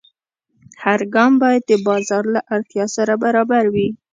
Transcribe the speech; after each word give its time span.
هر 0.83 0.99
ګام 1.13 1.33
باید 1.43 1.63
د 1.67 1.71
بازار 1.87 2.23
له 2.35 2.41
اړتیا 2.53 2.85
سره 2.95 3.13
برابر 3.23 3.63
وي. 3.73 3.89